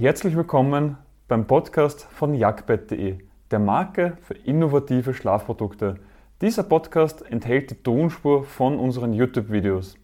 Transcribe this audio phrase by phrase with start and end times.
[0.00, 0.96] Herzlich willkommen
[1.26, 3.18] beim Podcast von jagdbett.de,
[3.50, 5.98] der Marke für innovative Schlafprodukte.
[6.40, 9.98] Dieser Podcast enthält die Tonspur von unseren YouTube-Videos.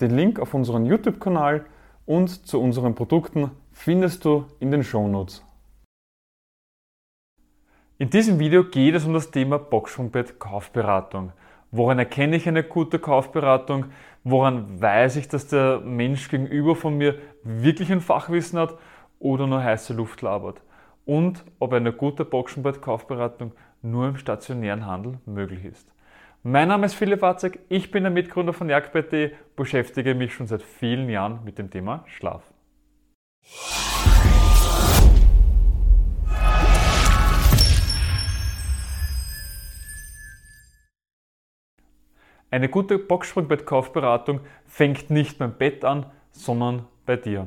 [0.00, 1.64] Den Link auf unseren YouTube-Kanal
[2.06, 5.44] und zu unseren Produkten findest du in den Shownotes.
[7.98, 11.30] In diesem Video geht es um das Thema Boxsprungbett Kaufberatung.
[11.70, 13.84] Woran erkenne ich eine gute Kaufberatung?
[14.24, 18.76] Woran weiß ich, dass der Mensch gegenüber von mir wirklich ein Fachwissen hat
[19.20, 20.60] oder nur heiße Luft labert?
[21.04, 23.52] Und ob eine gute Boxenbett-Kaufberatung
[23.82, 25.94] nur im stationären Handel möglich ist.
[26.42, 30.62] Mein Name ist Philipp Watzek, ich bin der Mitgründer von Jagdbett.de, beschäftige mich schon seit
[30.62, 32.42] vielen Jahren mit dem Thema Schlaf.
[42.52, 47.46] Eine gute Boxsprungbettkaufberatung fängt nicht beim Bett an, sondern bei dir.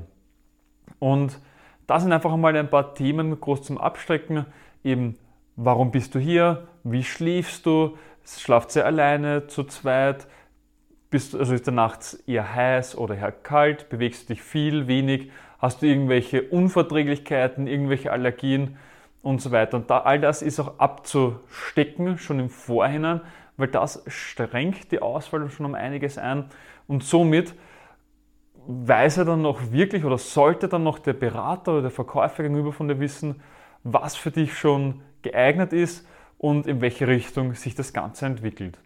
[1.00, 1.40] Und
[1.88, 4.46] da sind einfach einmal ein paar Themen groß zum Abstrecken.
[4.84, 5.18] Eben,
[5.56, 6.68] warum bist du hier?
[6.84, 7.98] Wie schläfst du?
[8.26, 10.28] Schlaft ihr alleine, zu zweit?
[11.10, 13.90] Bist, also ist der nachts eher heiß oder eher kalt?
[13.90, 15.32] Bewegst du dich viel, wenig?
[15.60, 18.78] Hast du irgendwelche Unverträglichkeiten, irgendwelche Allergien
[19.22, 19.78] und so weiter?
[19.78, 23.22] Und da, all das ist auch abzustecken, schon im Vorhinein,
[23.58, 26.46] weil das strengt die Auswahl schon um einiges ein
[26.88, 27.54] und somit
[28.68, 32.74] weiß er dann noch wirklich oder sollte dann noch der Berater oder der Verkäufer gegenüber
[32.74, 33.42] von dir wissen,
[33.84, 38.78] was für dich schon geeignet ist und in welche Richtung sich das Ganze entwickelt.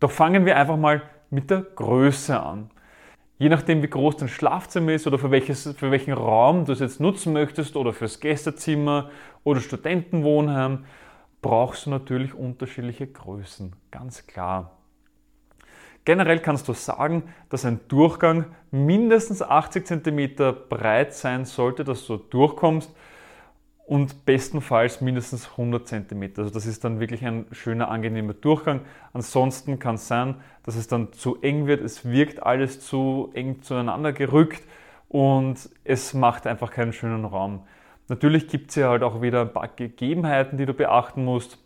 [0.00, 2.70] Doch fangen wir einfach mal mit der Größe an.
[3.38, 6.80] Je nachdem, wie groß dein Schlafzimmer ist oder für, welches, für welchen Raum du es
[6.80, 9.10] jetzt nutzen möchtest oder fürs Gästezimmer
[9.42, 10.84] oder Studentenwohnheim,
[11.42, 14.83] brauchst du natürlich unterschiedliche Größen, ganz klar.
[16.04, 22.18] Generell kannst du sagen, dass ein Durchgang mindestens 80 cm breit sein sollte, dass du
[22.18, 22.94] durchkommst
[23.86, 26.32] und bestenfalls mindestens 100 cm.
[26.36, 28.80] Also das ist dann wirklich ein schöner, angenehmer Durchgang.
[29.12, 31.82] Ansonsten kann es sein, dass es dann zu eng wird.
[31.82, 34.62] Es wirkt alles zu eng zueinander gerückt
[35.08, 37.66] und es macht einfach keinen schönen Raum.
[38.08, 41.58] Natürlich gibt es ja halt auch wieder ein paar Gegebenheiten, die du beachten musst.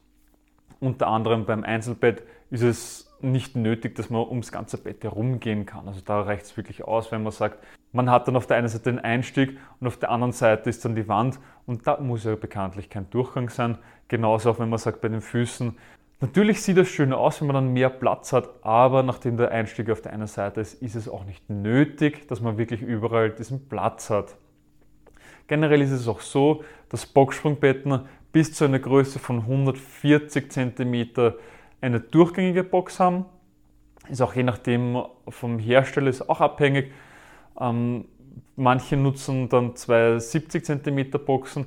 [0.81, 5.89] Unter anderem beim Einzelbett ist es nicht nötig, dass man ums ganze Bett herumgehen kann.
[5.89, 7.59] Also da reicht es wirklich aus, wenn man sagt,
[7.93, 10.85] man hat dann auf der einen Seite den Einstieg und auf der anderen Seite ist
[10.85, 13.79] dann die Wand und da muss ja bekanntlich kein Durchgang sein.
[14.09, 15.77] Genauso auch wenn man sagt bei den Füßen.
[16.21, 19.89] Natürlich sieht das schön aus, wenn man dann mehr Platz hat, aber nachdem der Einstieg
[19.89, 23.69] auf der einen Seite ist, ist es auch nicht nötig, dass man wirklich überall diesen
[23.69, 24.37] Platz hat.
[25.47, 28.01] Generell ist es auch so, dass Boxsprungbetten
[28.33, 31.35] bis zu einer Größe von 140 cm
[31.81, 33.25] eine durchgängige Box haben.
[34.09, 36.93] Ist auch je nachdem vom Hersteller ist auch abhängig.
[37.61, 38.07] Ähm,
[38.57, 41.67] manche nutzen dann zwei 70 cm Boxen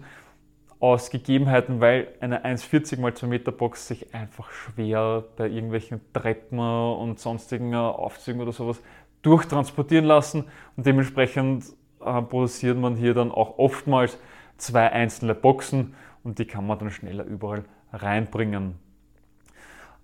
[0.79, 6.59] aus Gegebenheiten, weil eine 1,40 x 2 Meter Box sich einfach schwer bei irgendwelchen Treppen
[6.59, 8.81] und sonstigen Aufzügen oder sowas
[9.21, 10.45] durchtransportieren lassen
[10.75, 11.65] und dementsprechend
[12.03, 14.17] äh, produziert man hier dann auch oftmals
[14.57, 17.63] zwei einzelne Boxen und die kann man dann schneller überall
[17.93, 18.79] reinbringen.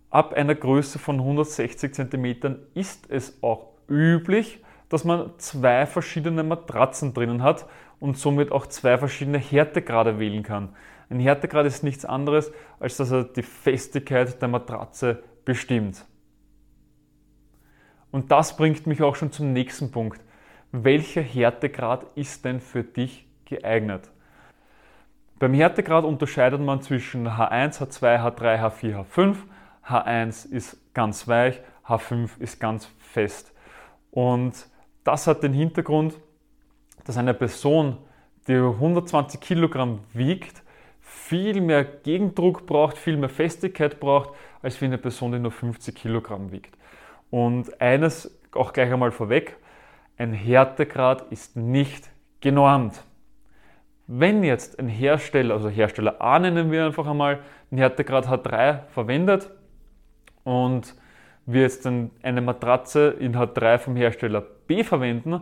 [0.10, 7.14] Ab einer Größe von 160 cm ist es auch üblich, dass man zwei verschiedene Matratzen
[7.14, 7.68] drinnen hat
[8.00, 10.70] und somit auch zwei verschiedene Härtegrade wählen kann.
[11.10, 16.06] Ein Härtegrad ist nichts anderes, als dass er die Festigkeit der Matratze bestimmt.
[18.12, 20.22] Und das bringt mich auch schon zum nächsten Punkt.
[20.72, 24.10] Welcher Härtegrad ist denn für dich geeignet?
[25.40, 29.36] Beim Härtegrad unterscheidet man zwischen H1, H2, H3, H4, H5.
[29.88, 33.54] H1 ist ganz weich, H5 ist ganz fest.
[34.12, 34.54] Und
[35.04, 36.18] das hat den Hintergrund,
[37.06, 37.98] dass eine Person,
[38.48, 40.64] die 120 Kilogramm wiegt,
[41.00, 44.32] viel mehr Gegendruck braucht, viel mehr Festigkeit braucht,
[44.62, 46.78] als wie eine Person, die nur 50 Kilogramm wiegt.
[47.30, 49.58] Und eines auch gleich einmal vorweg,
[50.18, 52.10] ein Härtegrad ist nicht
[52.42, 53.04] genormt.
[54.08, 57.40] Wenn jetzt ein Hersteller, also Hersteller A nennen wir einfach einmal,
[57.72, 59.50] einen Härtegrad H3 verwendet,
[60.48, 60.96] und
[61.46, 65.42] wir jetzt eine Matratze in H3 vom Hersteller B verwenden,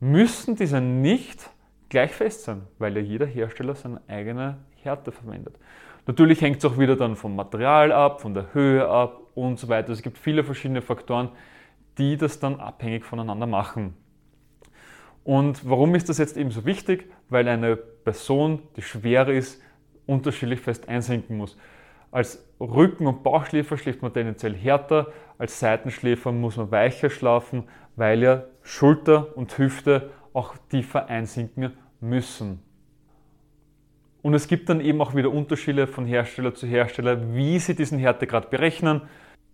[0.00, 1.50] müssen diese nicht
[1.88, 5.56] gleich fest sein, weil ja jeder Hersteller seine eigene Härte verwendet.
[6.08, 9.68] Natürlich hängt es auch wieder dann vom Material ab, von der Höhe ab und so
[9.68, 9.92] weiter.
[9.92, 11.28] Es gibt viele verschiedene Faktoren,
[11.96, 13.94] die das dann abhängig voneinander machen.
[15.22, 17.08] Und warum ist das jetzt eben so wichtig?
[17.28, 19.62] Weil eine Person, die schwer ist,
[20.06, 21.56] unterschiedlich fest einsinken muss.
[22.14, 27.64] Als Rücken- und Bauchschläfer schläft man tendenziell härter, als Seitenschläfer muss man weicher schlafen,
[27.96, 32.62] weil ja Schulter und Hüfte auch tiefer einsinken müssen.
[34.22, 37.98] Und es gibt dann eben auch wieder Unterschiede von Hersteller zu Hersteller, wie sie diesen
[37.98, 39.00] Härtegrad berechnen.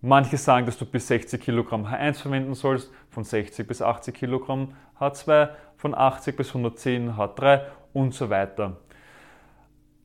[0.03, 4.75] Manche sagen, dass du bis 60 Kilogramm H1 verwenden sollst, von 60 bis 80 Kilogramm
[5.01, 5.49] H2,
[5.79, 7.63] von 80 bis 110 H3
[7.95, 8.77] und so weiter.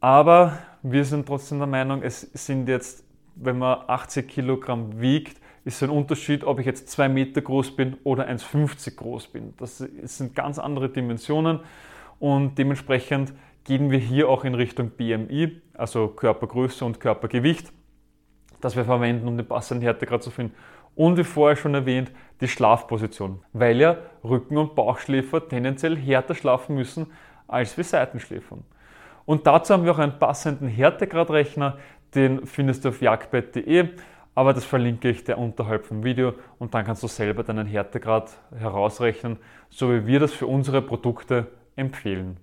[0.06, 3.04] Aber wir sind trotzdem der Meinung, es sind jetzt,
[3.34, 7.98] wenn man 80 Kilogramm wiegt, ist ein Unterschied, ob ich jetzt 2 Meter groß bin
[8.04, 9.56] oder 1,50 groß bin.
[9.58, 11.62] Das sind ganz andere Dimensionen
[12.20, 17.74] und dementsprechend gehen wir hier auch in Richtung BMI, also Körpergröße und Körpergewicht,
[18.62, 20.54] das wir verwenden, um den passenden Härtegrad zu finden.
[20.94, 22.12] Und wie vorher schon erwähnt,
[22.42, 27.08] die Schlafposition, weil ja Rücken- und Bauchschläfer tendenziell härter schlafen müssen
[27.48, 28.60] als wir Seitenschläfer.
[29.26, 31.78] Und dazu haben wir auch einen passenden Härtegradrechner,
[32.14, 33.90] den findest du auf jagdbett.de,
[34.36, 38.32] aber das verlinke ich dir unterhalb vom Video und dann kannst du selber deinen Härtegrad
[38.58, 39.38] herausrechnen,
[39.70, 42.38] so wie wir das für unsere Produkte empfehlen.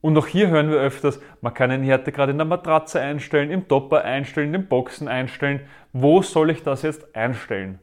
[0.00, 3.66] Und auch hier hören wir öfters, man kann einen Härtegrad in der Matratze einstellen, im
[3.68, 5.62] Topper einstellen, im Boxen einstellen.
[5.94, 7.78] Wo soll ich das jetzt einstellen?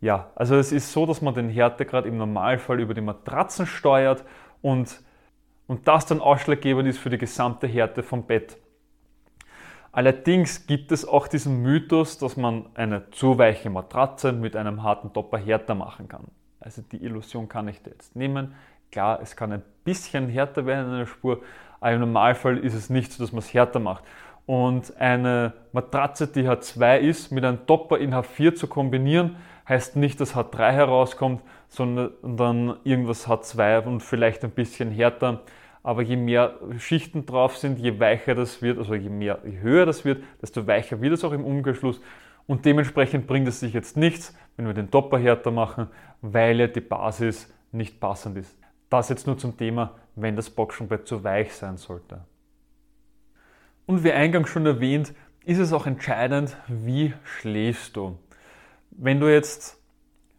[0.00, 4.24] Ja, also es ist so, dass man den Härtegrad im Normalfall über die Matratzen steuert
[4.62, 5.00] und,
[5.68, 8.56] und das dann ausschlaggebend ist für die gesamte Härte vom Bett.
[9.92, 15.12] Allerdings gibt es auch diesen Mythos, dass man eine zu weiche Matratze mit einem harten
[15.12, 16.24] Topper härter machen kann.
[16.60, 18.54] Also die Illusion kann ich jetzt nehmen.
[18.90, 21.42] Klar, es kann ein bisschen härter werden in einer Spur,
[21.80, 24.04] aber im Normalfall ist es nicht so, dass man es härter macht.
[24.46, 29.36] Und eine Matratze, die H2 ist, mit einem Topper in H4 zu kombinieren,
[29.68, 35.42] heißt nicht, dass H3 herauskommt, sondern irgendwas H2 und vielleicht ein bisschen härter.
[35.82, 39.86] Aber je mehr Schichten drauf sind, je weicher das wird, also je, mehr, je höher
[39.86, 42.00] das wird, desto weicher wird es auch im Umkehrschluss.
[42.46, 45.88] Und dementsprechend bringt es sich jetzt nichts, wenn wir den Topper härter machen,
[46.22, 48.56] weil ja die Basis nicht passend ist.
[48.88, 52.24] Das jetzt nur zum Thema, wenn das Boxenbett zu weich sein sollte.
[53.86, 58.18] Und wie eingangs schon erwähnt, ist es auch entscheidend, wie schläfst du.
[59.00, 59.80] Wenn du jetzt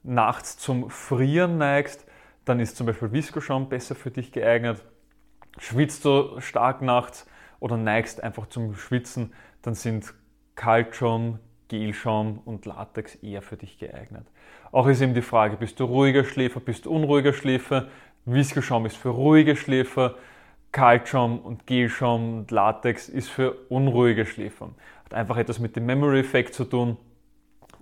[0.04, 2.06] nachts zum Frieren neigst,
[2.44, 4.84] dann ist zum Beispiel Viskoschaum besser für dich geeignet.
[5.60, 7.26] Schwitzt du stark nachts
[7.62, 10.14] oder neigst einfach zum Schwitzen, dann sind
[10.56, 11.40] Kaltschaum,
[11.70, 14.28] Gelschaum und Latex eher für dich geeignet.
[14.74, 17.88] Auch ist eben die Frage, bist du ruhiger Schläfer, bist du unruhiger Schläfer?
[18.26, 20.16] Viskoschaum ist für ruhige Schläfer,
[20.74, 24.72] Kaltschaum und Gelschaum und Latex ist für unruhige Schläfer.
[25.06, 26.98] Hat einfach etwas mit dem Memory-Effekt zu tun,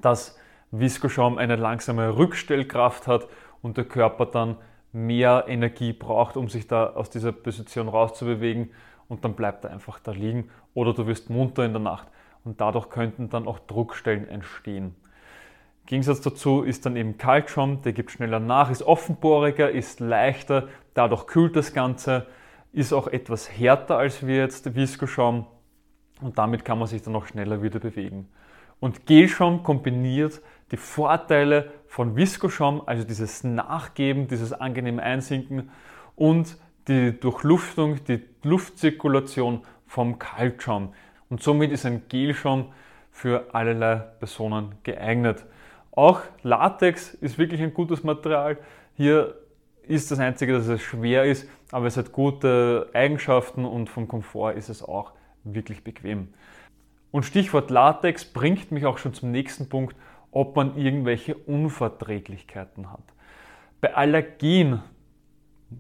[0.02, 0.38] dass
[0.72, 3.28] Viskoschaum eine langsame Rückstellkraft hat
[3.62, 4.58] und der Körper dann
[4.92, 8.72] mehr Energie braucht, um sich da aus dieser Position rauszubewegen
[9.08, 12.08] und dann bleibt er einfach da liegen oder du wirst munter in der Nacht
[12.44, 14.96] und dadurch könnten dann auch Druckstellen entstehen.
[15.86, 21.28] Gegensatz dazu ist dann eben Kaltschaum, der gibt schneller nach, ist offenporiger, ist leichter, dadurch
[21.28, 22.28] kühlt das Ganze,
[22.74, 25.48] ist auch etwas härter als wir jetzt Viskoschaum
[26.22, 28.28] und damit kann man sich dann auch schneller wieder bewegen.
[28.80, 30.42] Und Gelschaum kombiniert
[30.72, 35.70] die Vorteile von Viskoschaum, also dieses Nachgeben, dieses angenehme Einsinken
[36.16, 40.94] und die Durchluftung, die Luftzirkulation vom Kaltschaum.
[41.30, 42.72] Und somit ist ein Gelschaum
[43.12, 45.46] für allerlei Personen geeignet.
[45.92, 48.58] Auch Latex ist wirklich ein gutes Material.
[48.96, 49.36] Hier
[49.88, 54.54] ist das Einzige, dass es schwer ist, aber es hat gute Eigenschaften und vom Komfort
[54.54, 55.14] ist es auch
[55.44, 56.30] wirklich bequem.
[57.12, 59.96] Und Stichwort Latex bringt mich auch schon zum nächsten Punkt,
[60.32, 63.04] ob man irgendwelche Unverträglichkeiten hat.
[63.82, 64.82] Bei Allergien,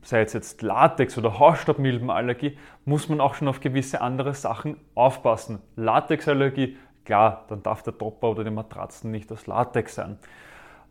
[0.01, 5.59] sei es jetzt Latex oder Hausstaubmilbenallergie, muss man auch schon auf gewisse andere Sachen aufpassen.
[5.75, 6.77] Latexallergie
[7.07, 10.19] Klar, dann darf der Topper oder die Matratzen nicht aus Latex sein.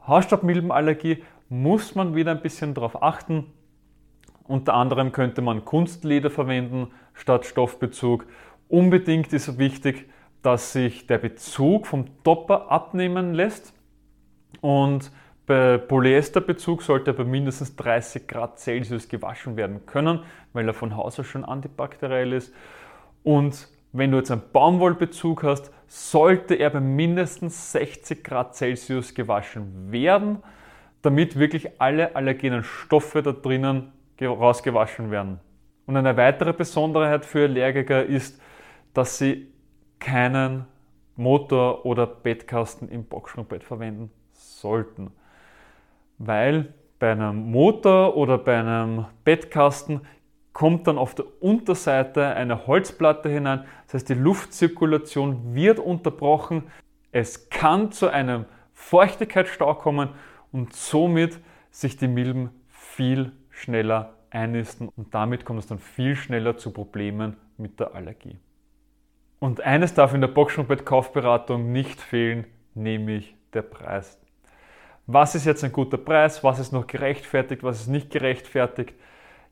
[0.07, 3.53] Hausstaubmilbenallergie muss man wieder ein bisschen darauf achten.
[4.45, 8.25] Unter anderem könnte man Kunstleder verwenden statt Stoffbezug.
[8.67, 10.09] Unbedingt ist wichtig,
[10.47, 13.75] dass sich der Bezug vom Topper abnehmen lässt.
[14.61, 15.11] Und
[15.45, 20.21] bei Polyesterbezug sollte er bei mindestens 30 Grad Celsius gewaschen werden können,
[20.53, 22.55] weil er von Haus aus schon antibakteriell ist.
[23.25, 29.91] Und wenn du jetzt einen Baumwollbezug hast, sollte er bei mindestens 60 Grad Celsius gewaschen
[29.91, 30.45] werden,
[31.03, 35.41] damit wirklich alle allergenen Stoffe da drinnen rausgewaschen werden.
[35.87, 38.41] Und eine weitere Besonderheit für Allergiker ist,
[38.95, 39.49] dass sie
[39.99, 40.67] keinen
[41.17, 45.11] Motor oder Bettkasten im Boxspringbett verwenden sollten.
[46.19, 50.03] Weil bei einem Motor oder bei einem Bettkasten
[50.53, 53.65] kommt dann auf der Unterseite eine Holzplatte hinein.
[53.87, 56.65] Das heißt, die Luftzirkulation wird unterbrochen.
[57.13, 60.11] Es kann zu einem Feuchtigkeitsstau kommen
[60.53, 61.39] und somit
[61.71, 67.37] sich die Milben viel schneller einnisten und damit kommt es dann viel schneller zu Problemen
[67.57, 68.39] mit der Allergie.
[69.39, 74.19] Und eines darf in der Boxspringbett-Kaufberatung nicht fehlen, nämlich der Preis.
[75.07, 76.43] Was ist jetzt ein guter Preis?
[76.43, 77.63] Was ist noch gerechtfertigt?
[77.63, 78.95] Was ist nicht gerechtfertigt?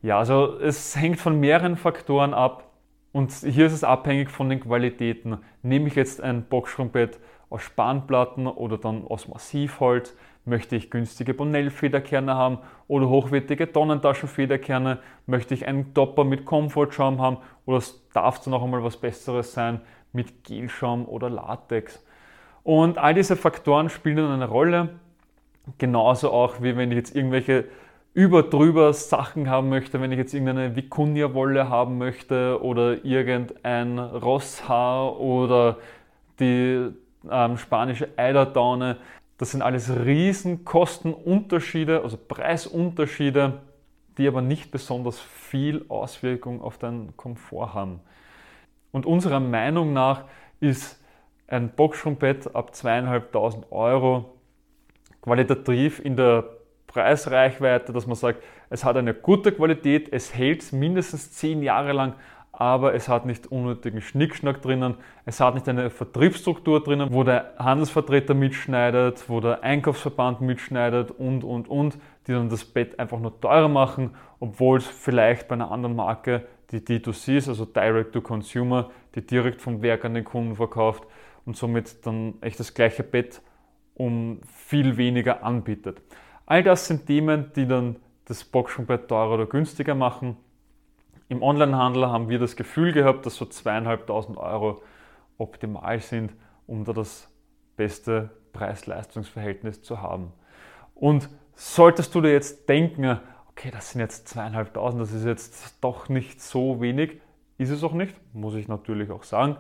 [0.03, 2.71] Ja, also es hängt von mehreren Faktoren ab
[3.13, 5.39] und hier ist es abhängig von den Qualitäten.
[5.63, 10.17] Nehme ich jetzt ein Boxspringbett aus Spanplatten oder dann aus Massivholz?
[10.47, 14.99] Möchte ich günstige Bonell-Federkerne haben oder hochwertige Tonnentaschenfederkerne?
[15.27, 17.83] Möchte ich einen Topper mit Komfortschaum haben oder
[18.13, 19.81] darf es auch einmal was Besseres sein
[20.13, 22.05] mit Gelschaum oder Latex?
[22.63, 24.91] Und all diese Faktoren spielen eine Rolle.
[25.79, 27.65] Genauso auch wie wenn ich jetzt irgendwelche
[28.15, 35.19] über drüber Sachen haben möchte, wenn ich jetzt irgendeine Vicuña-Wolle haben möchte oder irgendein Rosshaar
[35.19, 35.79] oder
[36.39, 36.91] die
[37.31, 38.99] ähm, spanische Eiderdaune,
[39.39, 43.61] das sind alles riesen Kostenunterschiede, also Preisunterschiede,
[44.17, 48.01] die aber nicht besonders viel Auswirkung auf deinen Komfort haben.
[48.93, 50.25] Und unserer Meinung nach
[50.61, 51.03] ist
[51.49, 54.37] ein Boxschrumpett ab 2.500 Euro
[55.21, 56.45] qualitativ in der
[56.87, 62.15] Preisreichweite, dass man sagt, es hat eine gute Qualität, es hält mindestens 10 Jahre lang,
[62.59, 64.95] aber es hat nicht unnötigen Schnickschnack drinnen,
[65.25, 71.45] es hat nicht eine Vertriebsstruktur drinnen, wo der Handelsvertreter mitschneidet, wo der Einkaufsverband mitschneidet und,
[71.45, 75.71] und, und, die dann das Bett einfach nur teurer machen, obwohl es vielleicht bei einer
[75.71, 80.25] anderen Marke, die D2C ist, also Direct to Consumer, die direkt vom Werk an den
[80.25, 81.05] Kunden verkauft
[81.45, 83.43] und somit dann echt das gleiche Bett
[83.95, 86.03] um viel weniger anbietet.
[86.47, 87.97] All das sind Themen, die dann
[88.27, 90.37] das Boxspringbett teurer oder günstiger machen.
[91.29, 94.83] Im Onlinehandel haben wir das Gefühl gehabt, dass so zweieinhalbtausend Euro
[95.39, 96.33] optimal sind,
[96.67, 97.29] um da das
[97.77, 100.33] beste Preis-Leistungs-Verhältnis zu haben.
[100.95, 103.19] Und solltest du dir jetzt denken,
[103.51, 107.21] okay, das sind jetzt zweieinhalbtausend, das ist jetzt doch nicht so wenig,
[107.59, 109.57] ist es auch nicht, muss ich natürlich auch sagen.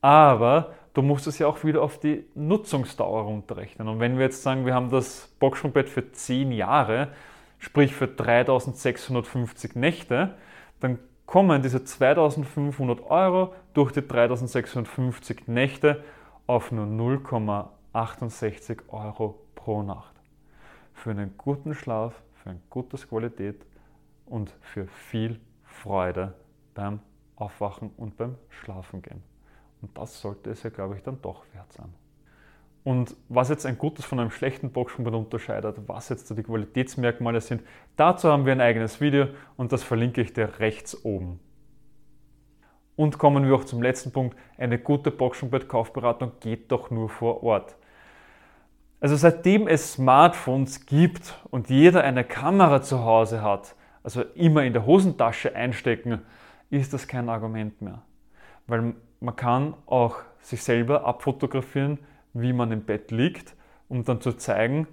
[0.00, 3.88] Aber du musst es ja auch wieder auf die Nutzungsdauer runterrechnen.
[3.88, 7.08] Und wenn wir jetzt sagen, wir haben das Boxspringbett für 10 Jahre,
[7.58, 10.34] sprich für 3650 Nächte,
[10.80, 16.02] dann kommen diese 2500 Euro durch die 3650 Nächte
[16.46, 20.14] auf nur 0,68 Euro pro Nacht.
[20.94, 23.64] Für einen guten Schlaf, für eine gute Qualität
[24.26, 26.34] und für viel Freude
[26.74, 27.00] beim
[27.36, 29.22] Aufwachen und beim Schlafengehen.
[29.82, 31.92] Und das sollte es ja, glaube ich, dann doch wert sein.
[32.84, 37.62] Und was jetzt ein gutes von einem schlechten Boxspringbett unterscheidet, was jetzt die Qualitätsmerkmale sind,
[37.96, 41.40] dazu haben wir ein eigenes Video und das verlinke ich dir rechts oben.
[42.96, 44.36] Und kommen wir auch zum letzten Punkt.
[44.56, 47.76] Eine gute Boxspringbett-Kaufberatung geht doch nur vor Ort.
[49.00, 54.72] Also seitdem es Smartphones gibt und jeder eine Kamera zu Hause hat, also immer in
[54.72, 56.22] der Hosentasche einstecken,
[56.70, 58.02] ist das kein Argument mehr.
[58.66, 61.98] Weil man kann auch sich selber abfotografieren,
[62.34, 63.54] wie man im Bett liegt,
[63.88, 64.86] um dann zu zeigen,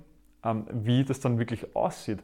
[0.43, 2.19] ähm, wie das dann wirklich aussieht.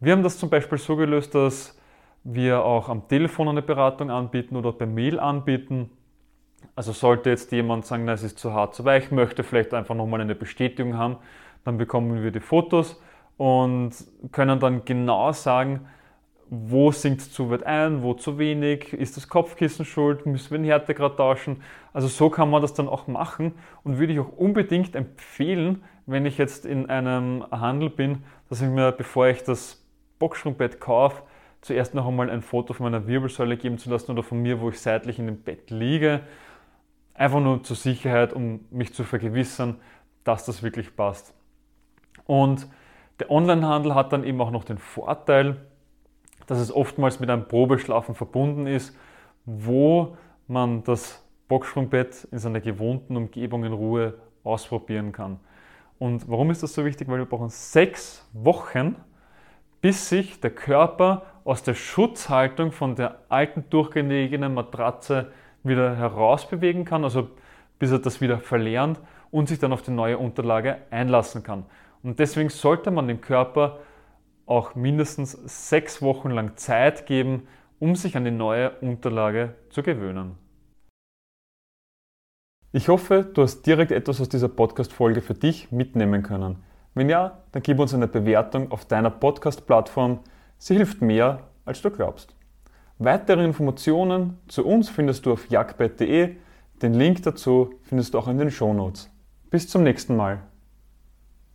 [0.00, 1.78] Wir haben das zum Beispiel so gelöst, dass
[2.24, 5.90] wir auch am Telefon eine Beratung anbieten oder per Mail anbieten.
[6.76, 10.20] Also sollte jetzt jemand sagen, es ist zu hart, zu weich, möchte vielleicht einfach nochmal
[10.20, 11.16] eine Bestätigung haben,
[11.64, 13.00] dann bekommen wir die Fotos
[13.36, 13.92] und
[14.30, 15.86] können dann genau sagen,
[16.54, 20.58] wo sinkt es zu weit ein, wo zu wenig, ist das Kopfkissen schuld, müssen wir
[20.58, 21.62] den Härtegrad tauschen.
[21.94, 23.54] Also so kann man das dann auch machen
[23.84, 28.68] und würde ich auch unbedingt empfehlen, wenn ich jetzt in einem Handel bin, dass ich
[28.68, 29.82] mir, bevor ich das
[30.18, 31.22] Boxspringbett kaufe,
[31.62, 34.68] zuerst noch einmal ein Foto von meiner Wirbelsäule geben zu lassen oder von mir, wo
[34.68, 36.20] ich seitlich in dem Bett liege.
[37.14, 39.76] Einfach nur zur Sicherheit, um mich zu vergewissern,
[40.22, 41.32] dass das wirklich passt.
[42.26, 42.68] Und
[43.20, 45.56] der Onlinehandel hat dann eben auch noch den Vorteil,
[46.52, 48.94] dass es oftmals mit einem Probeschlafen verbunden ist,
[49.46, 50.18] wo
[50.48, 55.40] man das Boxsprungbett in seiner gewohnten Umgebung in Ruhe ausprobieren kann.
[55.98, 57.08] Und warum ist das so wichtig?
[57.08, 58.96] Weil wir brauchen sechs Wochen,
[59.80, 65.32] bis sich der Körper aus der Schutzhaltung von der alten durchgelegenen Matratze
[65.62, 67.30] wieder herausbewegen kann, also
[67.78, 71.64] bis er das wieder verlernt und sich dann auf die neue Unterlage einlassen kann.
[72.02, 73.78] Und deswegen sollte man dem Körper
[74.52, 80.36] auch mindestens sechs Wochen lang Zeit geben, um sich an die neue Unterlage zu gewöhnen.
[82.72, 86.62] Ich hoffe, du hast direkt etwas aus dieser Podcast-Folge für dich mitnehmen können.
[86.94, 90.20] Wenn ja, dann gib uns eine Bewertung auf deiner Podcast-Plattform.
[90.58, 92.34] Sie hilft mehr, als du glaubst.
[92.98, 96.36] Weitere Informationen zu uns findest du auf jagdbett.de.
[96.82, 99.10] Den Link dazu findest du auch in den Shownotes.
[99.50, 100.42] Bis zum nächsten Mal.